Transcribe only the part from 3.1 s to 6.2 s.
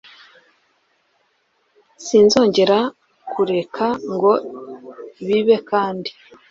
kureka ngo bibe kandi.